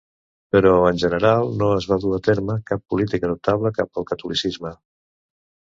Però, 0.55 0.71
en 0.91 1.01
general, 1.03 1.51
no 1.59 1.69
es 1.81 1.87
va 1.91 1.99
dur 2.07 2.15
a 2.19 2.23
terme 2.31 2.57
cap 2.73 2.83
política 2.95 3.33
notable 3.35 3.75
cap 3.81 4.03
al 4.03 4.11
catolicisme. 4.15 4.75